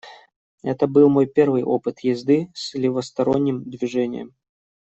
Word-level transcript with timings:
Это 0.63 0.87
был 0.87 1.09
мой 1.09 1.27
первый 1.27 1.61
опыт 1.61 1.99
езды 1.99 2.49
с 2.55 2.73
левосторонним 2.73 3.69
движением. 3.69 4.33